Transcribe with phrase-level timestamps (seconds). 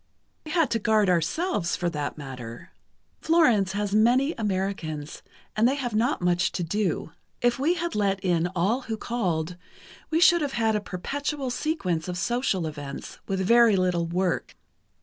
[0.45, 2.71] "We had to guard ourselves, for that matter.
[3.19, 5.21] Florence has many Americans,
[5.55, 7.11] and they have not much to do.
[7.39, 9.57] If we had let in all who called,
[10.09, 14.55] we should have had a perpetual sequence of social events, with very little work.